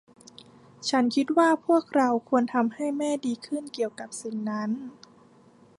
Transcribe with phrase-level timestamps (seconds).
[0.89, 4.71] ฉันคิดว่าพวกเราควรทำให้แม่ดีขึ้นเกี่ยวกับสิ่งนั้น